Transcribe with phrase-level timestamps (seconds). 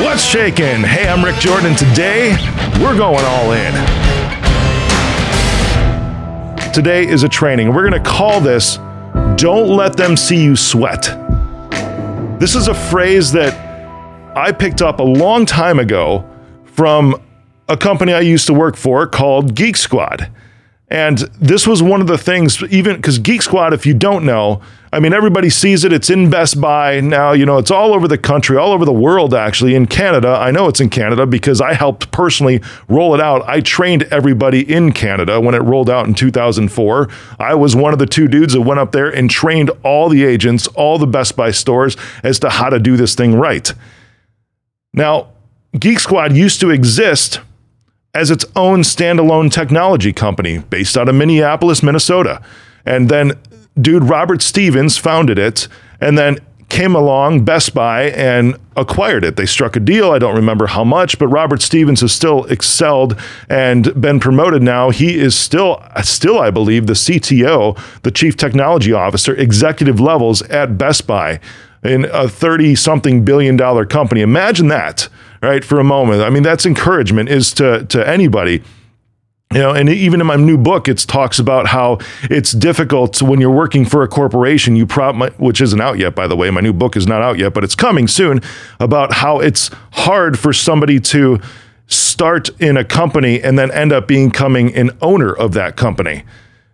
[0.00, 0.82] What's shaking?
[0.82, 1.76] Hey, I'm Rick Jordan.
[1.76, 2.32] Today,
[2.80, 3.72] we're going all in.
[6.72, 7.72] Today is a training.
[7.72, 8.78] We're going to call this
[9.36, 11.02] Don't Let Them See You Sweat.
[12.40, 13.54] This is a phrase that
[14.36, 16.28] I picked up a long time ago
[16.64, 17.22] from
[17.68, 20.28] a company I used to work for called Geek Squad.
[20.88, 24.60] And this was one of the things, even because Geek Squad, if you don't know,
[24.94, 25.92] I mean, everybody sees it.
[25.92, 27.32] It's in Best Buy now.
[27.32, 29.74] You know, it's all over the country, all over the world, actually.
[29.74, 33.42] In Canada, I know it's in Canada because I helped personally roll it out.
[33.48, 37.08] I trained everybody in Canada when it rolled out in 2004.
[37.40, 40.22] I was one of the two dudes that went up there and trained all the
[40.22, 43.74] agents, all the Best Buy stores as to how to do this thing right.
[44.92, 45.30] Now,
[45.76, 47.40] Geek Squad used to exist
[48.14, 52.40] as its own standalone technology company based out of Minneapolis, Minnesota.
[52.86, 53.32] And then
[53.80, 55.68] dude Robert Stephens founded it
[56.00, 56.38] and then
[56.68, 59.36] came along Best Buy and acquired it.
[59.36, 60.10] They struck a deal.
[60.10, 63.16] I don't remember how much, but Robert Stephens has still excelled
[63.48, 64.90] and been promoted now.
[64.90, 70.76] He is still still I believe the CTO, the Chief Technology Officer, executive levels at
[70.76, 71.38] Best Buy
[71.84, 74.22] in a 30 something billion dollar company.
[74.22, 75.08] Imagine that,
[75.42, 75.64] right?
[75.64, 76.22] For a moment.
[76.22, 78.62] I mean, that's encouragement is to to anybody
[79.54, 83.40] you know, and even in my new book, it talks about how it's difficult when
[83.40, 84.74] you're working for a corporation.
[84.74, 86.50] You probably, which isn't out yet, by the way.
[86.50, 88.40] My new book is not out yet, but it's coming soon.
[88.80, 91.40] About how it's hard for somebody to
[91.86, 96.24] start in a company and then end up becoming an owner of that company.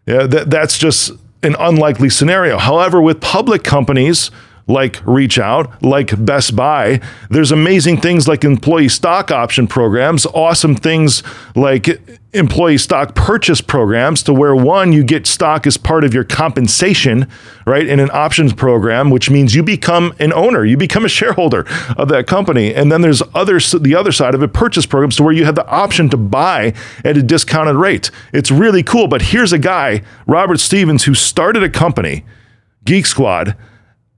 [0.06, 1.10] Yeah, that, that's just
[1.42, 2.58] an unlikely scenario.
[2.58, 4.30] However, with public companies,
[4.70, 7.00] like Reach Out, like Best Buy.
[7.28, 11.22] There's amazing things like employee stock option programs, awesome things
[11.54, 12.00] like
[12.32, 17.26] employee stock purchase programs to where one you get stock as part of your compensation
[17.66, 21.66] right in an options program which means you become an owner you become a shareholder
[21.96, 25.24] of that company and then there's other the other side of it purchase programs to
[25.24, 26.72] where you have the option to buy
[27.04, 31.64] at a discounted rate it's really cool but here's a guy Robert Stephens who started
[31.64, 32.24] a company
[32.84, 33.56] Geek Squad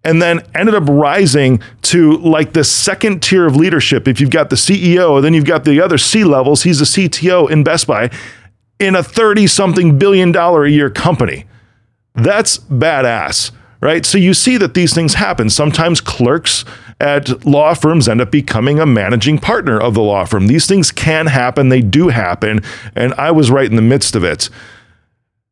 [0.05, 4.09] and then ended up rising to like the second tier of leadership.
[4.09, 6.65] If you've got the CEO, then you've got the other C levels.
[6.65, 8.11] He's a CTO in Best Buy
[8.79, 11.45] in a 30 something billion dollar a year company.
[12.15, 14.05] That's badass, right?
[14.05, 15.49] So you see that these things happen.
[15.49, 16.65] Sometimes clerks
[17.01, 20.47] at law firms end up becoming a managing partner of the law firm.
[20.47, 22.61] These things can happen, they do happen,
[22.95, 24.49] and I was right in the midst of it.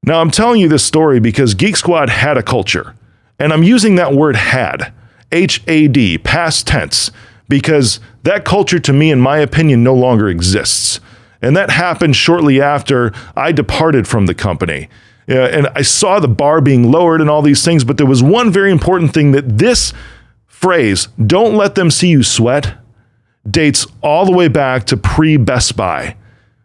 [0.03, 2.94] Now, I'm telling you this story because Geek Squad had a culture.
[3.40, 4.92] And I'm using that word had,
[5.32, 7.10] H A D, past tense,
[7.48, 11.00] because that culture to me, in my opinion, no longer exists.
[11.42, 14.88] And that happened shortly after I departed from the company.
[15.26, 18.52] And I saw the bar being lowered and all these things, but there was one
[18.52, 19.92] very important thing that this
[20.46, 22.76] phrase, don't let them see you sweat,
[23.48, 26.16] dates all the way back to pre Best Buy.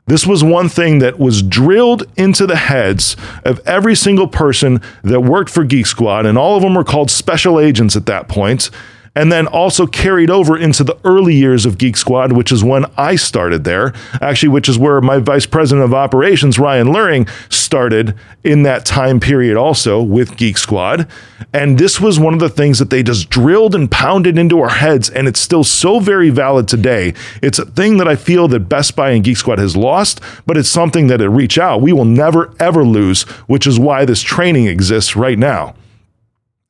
[0.08, 5.22] This was one thing that was drilled into the heads of every single person that
[5.22, 8.70] worked for Geek Squad, and all of them were called special agents at that point
[9.16, 12.86] and then also carried over into the early years of Geek Squad, which is when
[12.98, 18.14] I started there, actually, which is where my vice president of operations, Ryan Luring, started
[18.44, 21.08] in that time period also with Geek Squad.
[21.54, 24.70] And this was one of the things that they just drilled and pounded into our
[24.70, 27.14] heads, and it's still so very valid today.
[27.42, 30.58] It's a thing that I feel that Best Buy and Geek Squad has lost, but
[30.58, 34.22] it's something that at Reach Out we will never ever lose, which is why this
[34.22, 35.76] training exists right now.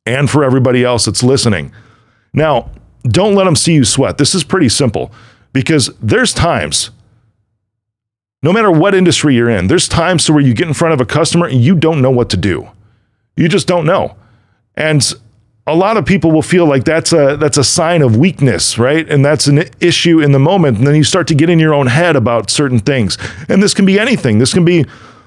[0.06, 1.72] And for everybody else that's listening.
[2.36, 2.70] Now,
[3.04, 4.18] don't let them see you sweat.
[4.18, 5.12] This is pretty simple
[5.54, 6.92] because there's times,
[8.44, 11.02] no matter what industry you're in, there's times to where you get in front of
[11.02, 12.70] a customer and you don't know what to do.
[13.36, 14.16] You just don't know.
[14.76, 15.14] And
[15.68, 19.10] a lot of people will feel like that's a that's a sign of weakness, right?
[19.10, 20.78] And that's an issue in the moment.
[20.78, 23.18] And then you start to get in your own head about certain things.
[23.50, 24.38] And this can be anything.
[24.38, 24.86] This can be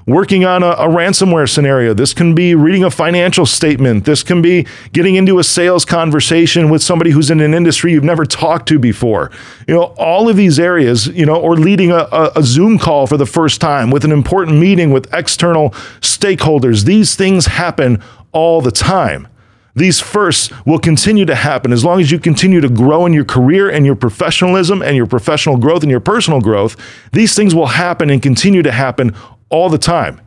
[0.08, 1.92] working on a, a, ransomware scenario.
[1.92, 4.06] This can be reading a financial statement.
[4.06, 8.04] This can be getting into a sales conversation with somebody who's in an industry you've
[8.04, 9.30] never talked to before.
[9.66, 13.06] You know, all of these areas, you know, or leading a, a, a Zoom call
[13.06, 15.70] for the first time with an important meeting with external
[16.00, 16.86] stakeholders.
[16.86, 18.02] These things happen
[18.32, 19.28] all the time.
[19.74, 23.24] These firsts will continue to happen as long as you continue to grow in your
[23.24, 26.76] career and your professionalism and your professional growth and your personal growth.
[27.12, 29.14] These things will happen and continue to happen
[29.50, 30.20] all the time.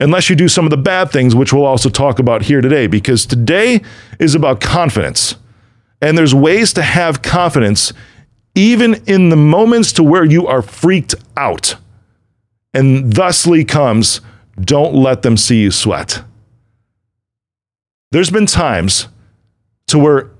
[0.00, 2.86] Unless you do some of the bad things, which we'll also talk about here today,
[2.86, 3.80] because today
[4.18, 5.36] is about confidence.
[6.00, 7.92] And there's ways to have confidence
[8.54, 11.76] even in the moments to where you are freaked out.
[12.74, 14.20] And thusly comes,
[14.60, 16.22] don't let them see you sweat.
[18.10, 19.08] There's been times
[19.86, 20.31] to where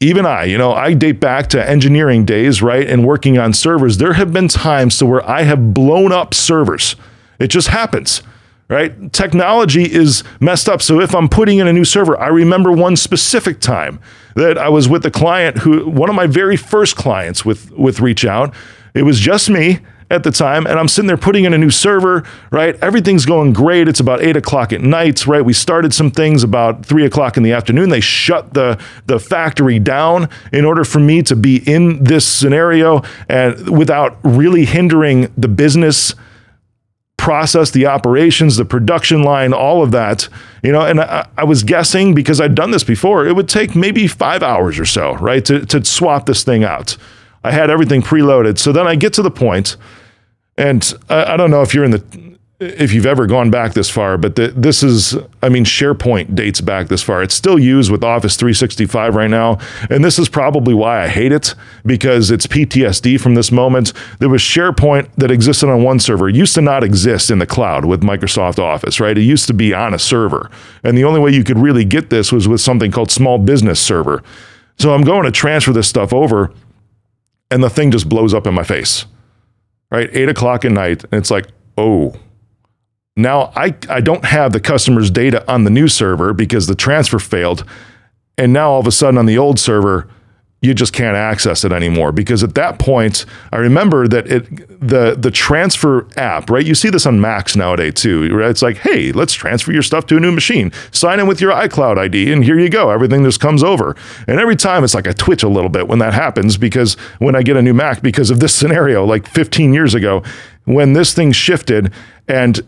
[0.00, 2.86] even I, you know, I date back to engineering days, right?
[2.86, 3.96] And working on servers.
[3.96, 6.96] There have been times to where I have blown up servers.
[7.38, 8.22] It just happens,
[8.68, 9.12] right?
[9.12, 10.82] Technology is messed up.
[10.82, 13.98] So if I'm putting in a new server, I remember one specific time
[14.34, 18.00] that I was with a client who, one of my very first clients with, with
[18.00, 18.54] Reach Out,
[18.92, 21.70] it was just me at the time, and I'm sitting there putting in a new
[21.70, 22.76] server, right?
[22.82, 23.88] Everything's going great.
[23.88, 25.44] It's about eight o'clock at night, right?
[25.44, 27.88] We started some things about three o'clock in the afternoon.
[27.88, 33.02] They shut the, the factory down in order for me to be in this scenario
[33.28, 36.14] and without really hindering the business
[37.16, 40.28] process, the operations, the production line, all of that.
[40.62, 43.74] You know, and I, I, was guessing because I'd done this before, it would take
[43.74, 46.96] maybe five hours or so, right, to, to swap this thing out.
[47.46, 48.58] I had everything preloaded.
[48.58, 49.76] So then I get to the point,
[50.58, 53.90] and I, I don't know if you're in the if you've ever gone back this
[53.90, 57.22] far, but the, this is, I mean, SharePoint dates back this far.
[57.22, 59.58] It's still used with Office 365 right now.
[59.90, 61.54] And this is probably why I hate it
[61.84, 63.92] because it's PTSD from this moment.
[64.20, 66.30] There was SharePoint that existed on one server.
[66.30, 69.18] It used to not exist in the cloud with Microsoft Office, right?
[69.18, 70.50] It used to be on a server.
[70.82, 73.78] And the only way you could really get this was with something called Small Business
[73.78, 74.22] Server.
[74.78, 76.52] So I'm going to transfer this stuff over
[77.50, 79.06] and the thing just blows up in my face,
[79.90, 80.08] right?
[80.12, 81.04] Eight o'clock at night.
[81.04, 81.46] And it's like,
[81.76, 82.14] oh,
[83.16, 87.18] now I, I don't have the customer's data on the new server because the transfer
[87.18, 87.64] failed.
[88.36, 90.08] And now all of a sudden on the old server,
[90.66, 92.12] you just can't access it anymore.
[92.12, 94.44] Because at that point i remember that it
[94.86, 96.64] the the transfer app right?
[96.64, 98.50] You see this on macs nowadays too right?
[98.50, 100.72] It's like hey let's transfer your stuff to a new machine.
[100.90, 102.90] Sign in with your icloud id and here you go.
[102.90, 103.96] Everything just comes over.
[104.26, 107.34] And every time it's like i twitch a little bit when that happens because when
[107.34, 110.22] i get a new mac because of this scenario like 15 years ago
[110.64, 111.92] when this thing shifted
[112.28, 112.60] and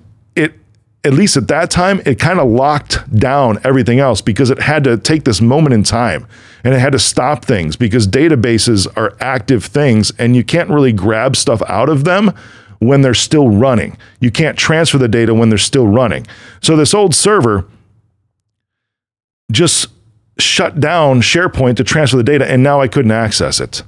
[1.08, 4.84] at least at that time, it kind of locked down everything else because it had
[4.84, 6.26] to take this moment in time
[6.62, 10.92] and it had to stop things because databases are active things and you can't really
[10.92, 12.34] grab stuff out of them
[12.80, 13.96] when they're still running.
[14.20, 16.26] You can't transfer the data when they're still running.
[16.60, 17.64] So this old server
[19.50, 19.88] just
[20.38, 23.82] shut down SharePoint to transfer the data and now I couldn't access it.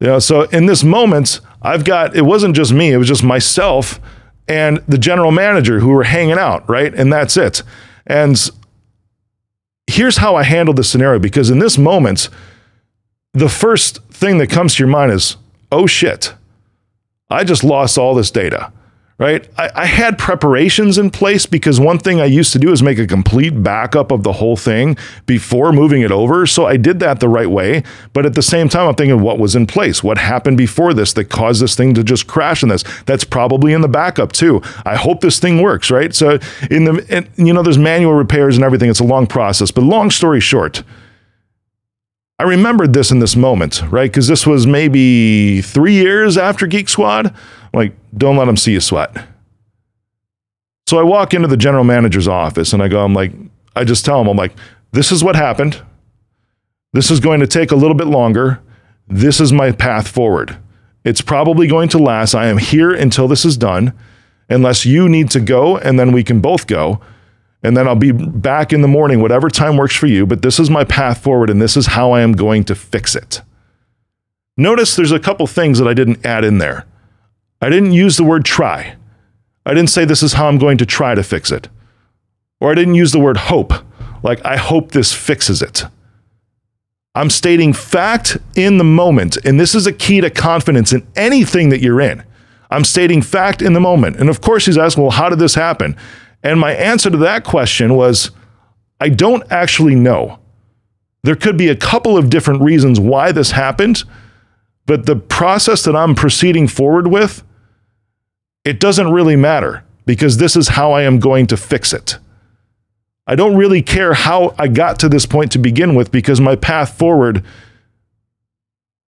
[0.00, 3.22] You know, so in this moment, I've got it wasn't just me, it was just
[3.22, 4.00] myself
[4.50, 6.92] and the general manager who were hanging out, right?
[6.92, 7.62] And that's it.
[8.04, 8.36] And
[9.86, 12.28] here's how I handled the scenario because in this moment,
[13.32, 15.36] the first thing that comes to your mind is,
[15.70, 16.34] oh shit,
[17.30, 18.72] I just lost all this data
[19.20, 19.46] right?
[19.58, 22.98] I, I, had preparations in place because one thing I used to do is make
[22.98, 24.96] a complete backup of the whole thing
[25.26, 26.46] before moving it over.
[26.46, 27.82] So I did that the right way.
[28.14, 30.02] But at the same time, I'm thinking, what was in place?
[30.02, 32.82] What happened before this that caused this thing to just crash in this?
[33.04, 34.62] That's probably in the backup too.
[34.86, 36.14] I hope this thing works, right?
[36.14, 36.38] So
[36.70, 38.88] in the, and, you know, there's manual repairs and everything.
[38.88, 39.70] It's a long process.
[39.70, 40.82] But long story short,
[42.38, 44.10] I remembered this in this moment, right?
[44.10, 47.34] Because this was maybe three years after Geek Squad.
[47.72, 49.16] Like, don't let them see you sweat.
[50.88, 53.32] So I walk into the general manager's office and I go, I'm like,
[53.76, 54.52] I just tell him, I'm like,
[54.92, 55.80] this is what happened.
[56.92, 58.60] This is going to take a little bit longer.
[59.06, 60.58] This is my path forward.
[61.04, 62.34] It's probably going to last.
[62.34, 63.92] I am here until this is done,
[64.48, 67.00] unless you need to go and then we can both go.
[67.62, 70.26] And then I'll be back in the morning, whatever time works for you.
[70.26, 73.14] But this is my path forward and this is how I am going to fix
[73.14, 73.42] it.
[74.56, 76.86] Notice there's a couple things that I didn't add in there.
[77.60, 78.96] I didn't use the word try.
[79.66, 81.68] I didn't say this is how I'm going to try to fix it.
[82.60, 83.72] Or I didn't use the word hope,
[84.22, 85.84] like I hope this fixes it.
[87.14, 91.70] I'm stating fact in the moment, and this is a key to confidence in anything
[91.70, 92.22] that you're in.
[92.70, 94.16] I'm stating fact in the moment.
[94.16, 95.96] And of course, he's asking, well, how did this happen?
[96.42, 98.30] And my answer to that question was,
[99.00, 100.38] I don't actually know.
[101.22, 104.04] There could be a couple of different reasons why this happened,
[104.86, 107.42] but the process that I'm proceeding forward with
[108.64, 112.18] it doesn't really matter because this is how I am going to fix it.
[113.26, 116.56] I don't really care how I got to this point to begin with because my
[116.56, 117.44] path forward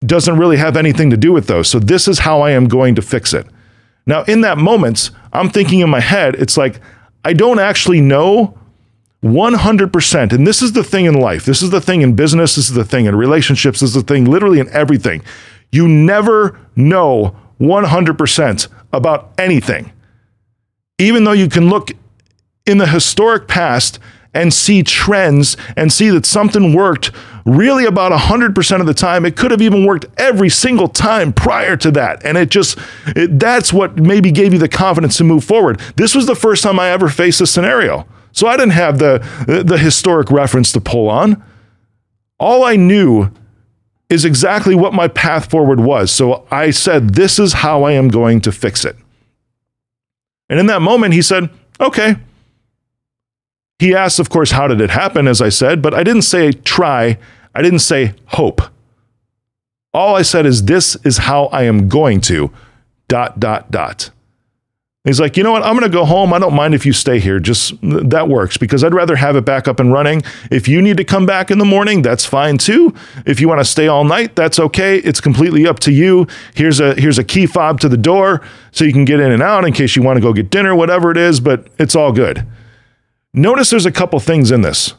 [0.04, 1.68] doesn't really have anything to do with those.
[1.68, 3.46] So this is how I am going to fix it.
[4.06, 6.80] Now, in that moment, I'm thinking in my head, it's like,
[7.24, 8.58] I don't actually know
[9.22, 10.32] 100%.
[10.32, 11.44] And this is the thing in life.
[11.44, 12.54] This is the thing in business.
[12.54, 13.80] This is the thing in relationships.
[13.80, 15.22] This is the thing literally in everything.
[15.70, 19.92] You never know 100% about anything.
[20.98, 21.90] Even though you can look
[22.66, 23.98] in the historic past
[24.34, 27.10] and see trends and see that something worked
[27.44, 29.24] really about 100% of the time.
[29.24, 32.24] It could have even worked every single time prior to that.
[32.24, 35.80] And it just, it, that's what maybe gave you the confidence to move forward.
[35.96, 38.06] This was the first time I ever faced a scenario.
[38.32, 41.42] So I didn't have the, the historic reference to pull on.
[42.38, 43.30] All I knew
[44.08, 46.10] is exactly what my path forward was.
[46.10, 48.96] So I said, This is how I am going to fix it.
[50.48, 51.50] And in that moment, he said,
[51.80, 52.16] Okay.
[53.78, 56.50] He asked, of course, how did it happen, as I said, but I didn't say
[56.50, 57.16] try.
[57.54, 58.60] I didn't say hope.
[59.94, 62.50] All I said is, This is how I am going to,
[63.08, 64.10] dot, dot, dot.
[65.08, 65.62] He's like, you know what?
[65.62, 66.34] I'm going to go home.
[66.34, 67.40] I don't mind if you stay here.
[67.40, 70.22] Just that works because I'd rather have it back up and running.
[70.50, 72.94] If you need to come back in the morning, that's fine too.
[73.24, 74.98] If you want to stay all night, that's okay.
[74.98, 76.26] It's completely up to you.
[76.54, 79.42] Here's a here's a key fob to the door so you can get in and
[79.42, 81.40] out in case you want to go get dinner, whatever it is.
[81.40, 82.46] But it's all good.
[83.32, 84.92] Notice there's a couple things in this.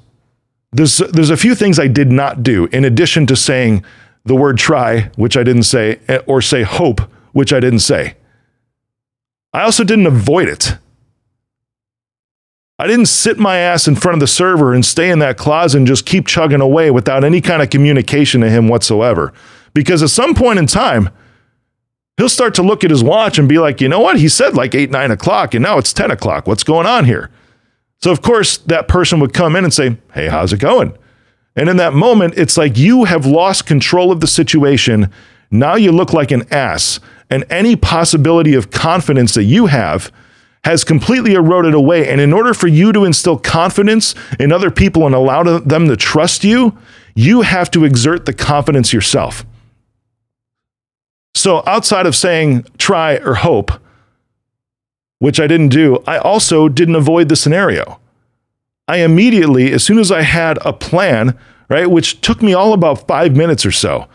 [0.71, 3.85] There's there's a few things I did not do in addition to saying
[4.25, 7.01] the word try, which I didn't say, eh, or say hope,
[7.31, 8.15] which I didn't say.
[9.53, 10.77] I also didn't avoid it.
[12.77, 15.79] I didn't sit my ass in front of the server and stay in that closet
[15.79, 19.33] and just keep chugging away without any kind of communication to him whatsoever.
[19.73, 21.09] Because at some point in time,
[22.15, 24.19] he'll start to look at his watch and be like, you know what?
[24.19, 26.47] He said like eight, nine o'clock, and now it's 10 o'clock.
[26.47, 27.29] What's going on here?
[28.01, 30.97] So, of course, that person would come in and say, hey, how's it going?
[31.57, 35.11] And in that moment, it's like you have lost control of the situation.
[35.51, 40.11] Now you look like an ass and any possibility of confidence that you have
[40.65, 42.07] has completely eroded away.
[42.09, 45.95] And in order for you to instill confidence in other people and allow them to
[45.95, 46.77] trust you,
[47.15, 49.45] you have to exert the confidence yourself.
[51.35, 53.71] So, outside of saying try or hope,
[55.19, 57.99] which I didn't do, I also didn't avoid the scenario.
[58.87, 61.37] I immediately, as soon as I had a plan,
[61.69, 64.07] right, which took me all about five minutes or so,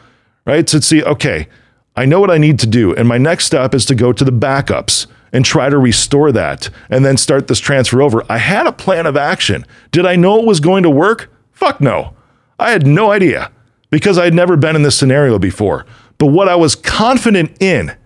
[0.46, 1.48] right, to see, okay,
[1.96, 2.94] I know what I need to do.
[2.94, 6.70] And my next step is to go to the backups and try to restore that
[6.88, 8.24] and then start this transfer over.
[8.28, 9.66] I had a plan of action.
[9.90, 11.32] Did I know it was going to work?
[11.52, 12.14] Fuck no.
[12.58, 13.50] I had no idea
[13.90, 15.86] because I had never been in this scenario before.
[16.18, 17.96] But what I was confident in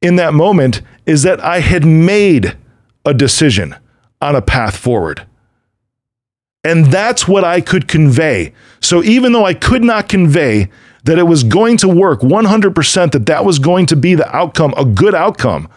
[0.00, 2.56] in that moment is that I had made
[3.04, 3.76] a decision
[4.20, 5.26] on a path forward.
[6.62, 8.52] And that's what I could convey.
[8.80, 10.68] So even though I could not convey
[11.04, 14.74] that it was going to work 100%, that that was going to be the outcome,
[14.76, 15.68] a good outcome.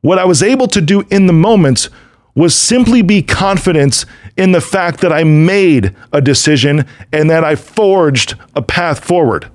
[0.00, 1.88] What I was able to do in the moment
[2.34, 4.04] was simply be confident
[4.36, 9.50] in the fact that I made a decision and that I forged a path forward.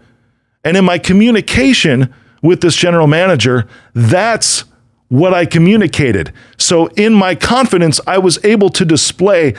[0.63, 4.65] And in my communication with this general manager, that's
[5.09, 6.31] what I communicated.
[6.57, 9.55] So in my confidence, I was able to display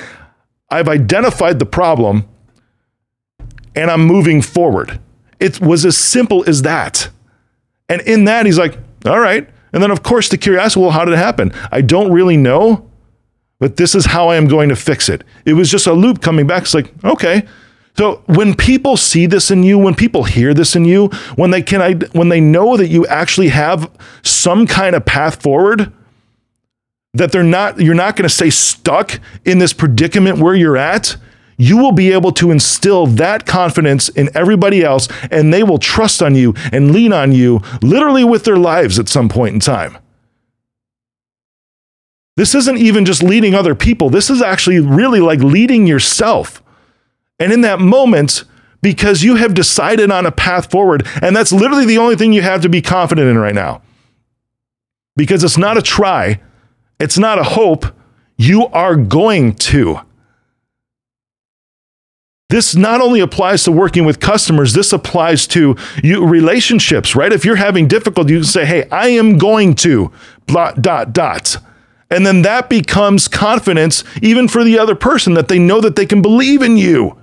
[0.71, 2.29] I've identified the problem
[3.75, 5.01] and I'm moving forward.
[5.41, 7.11] It was as simple as that.
[7.89, 9.49] And in that, he's like, all right.
[9.73, 11.53] And then, of course, the curiosity well, how did it happen?
[11.71, 12.91] I don't really know,
[13.59, 15.25] but this is how I am going to fix it.
[15.45, 16.63] It was just a loop coming back.
[16.63, 17.47] It's like, okay.
[17.97, 21.63] So when people see this in you, when people hear this in you, when they
[21.63, 23.91] can, I when they know that you actually have
[24.23, 25.93] some kind of path forward,
[27.15, 31.17] that they're not, you're not going to stay stuck in this predicament where you're at
[31.59, 36.23] you will be able to instill that confidence in everybody else, and they will trust
[36.23, 39.99] on you and lean on you literally with their lives at some point in time.
[42.37, 46.63] This isn't even just leading other people, this is actually really like leading yourself.
[47.41, 48.45] And in that moment,
[48.81, 52.43] because you have decided on a path forward, and that's literally the only thing you
[52.43, 53.83] have to be confident in right now.
[55.17, 56.41] Because it's not a try,
[57.01, 57.87] it's not a hope,
[58.37, 60.01] you are going to.
[62.49, 67.31] This not only applies to working with customers, this applies to you relationships, right?
[67.33, 70.11] If you're having difficulty, you can say, "Hey, I am going to
[70.47, 71.59] dot dot dot."
[72.11, 76.07] And then that becomes confidence even for the other person that they know that they
[76.07, 77.19] can believe in you.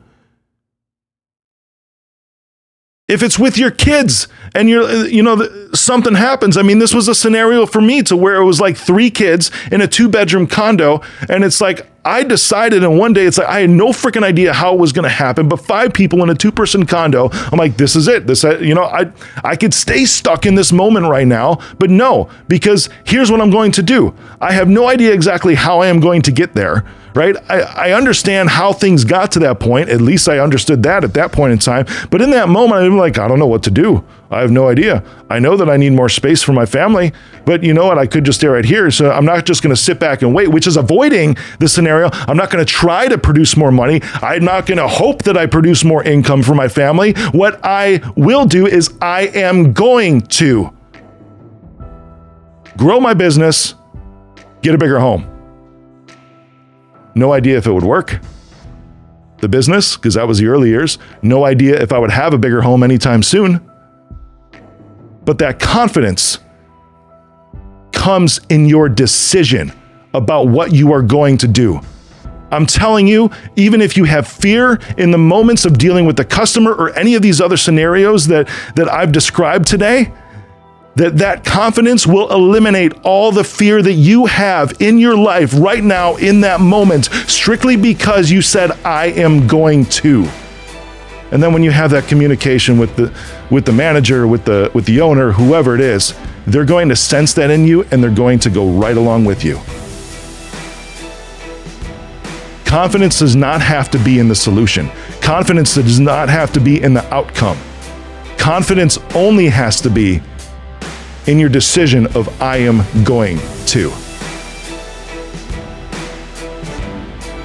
[3.08, 6.56] If it's with your kids and you're, you know, something happens.
[6.56, 9.52] I mean, this was a scenario for me to where it was like three kids
[9.72, 11.02] in a two bedroom condo.
[11.30, 14.54] And it's like, I decided, and one day it's like, I had no freaking idea
[14.54, 17.30] how it was going to happen, but five people in a two person condo.
[17.32, 18.28] I'm like, this is it.
[18.28, 19.12] This, uh, you know, I,
[19.44, 23.50] I could stay stuck in this moment right now, but no, because here's what I'm
[23.50, 24.14] going to do.
[24.40, 26.86] I have no idea exactly how I am going to get there
[27.16, 27.36] right?
[27.50, 29.90] I, I understand how things got to that point.
[29.90, 31.86] At least I understood that at that point in time.
[32.12, 34.04] But in that moment, I'm like, I don't know what to do.
[34.30, 35.04] I have no idea.
[35.30, 37.14] I know that I need more space for my family,
[37.46, 37.98] but you know what?
[37.98, 38.92] I could just stay right here.
[38.92, 42.10] So I'm not just going to sit back and wait, which is avoiding the scenario.
[42.12, 44.02] I'm not going to try to produce more money.
[44.16, 47.14] I'm not going to hope that I produce more income for my family.
[47.32, 50.72] What I will do is I am going to
[52.78, 53.76] grow my business,
[54.62, 55.35] get a bigger home.
[57.16, 58.20] No idea if it would work.
[59.42, 60.98] the business, because that was the early years.
[61.22, 63.62] No idea if I would have a bigger home anytime soon.
[65.24, 66.40] But that confidence
[67.92, 69.72] comes in your decision
[70.14, 71.80] about what you are going to do.
[72.52, 76.26] I'm telling you, even if you have fear in the moments of dealing with the
[76.26, 80.14] customer or any of these other scenarios that, that I've described today,
[80.96, 85.84] that that confidence will eliminate all the fear that you have in your life right
[85.84, 90.28] now in that moment strictly because you said I am going to.
[91.32, 93.14] And then when you have that communication with the
[93.50, 96.14] with the manager, with the with the owner, whoever it is,
[96.48, 99.44] they're going to sense that in you and they're going to go right along with
[99.44, 99.60] you.
[102.64, 104.90] Confidence does not have to be in the solution.
[105.22, 107.58] Confidence does not have to be in the outcome.
[108.38, 110.22] Confidence only has to be
[111.28, 113.90] in your decision of I am going to.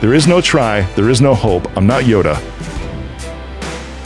[0.00, 1.74] There is no try, there is no hope.
[1.76, 2.38] I'm not Yoda.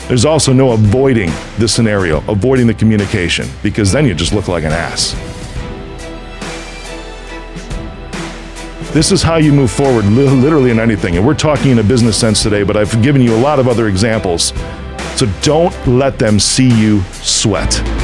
[0.08, 4.64] There's also no avoiding the scenario, avoiding the communication, because then you just look like
[4.64, 5.12] an ass.
[8.92, 11.16] This is how you move forward, literally in anything.
[11.16, 13.66] And we're talking in a business sense today, but I've given you a lot of
[13.66, 14.52] other examples.
[15.16, 18.03] So don't let them see you sweat.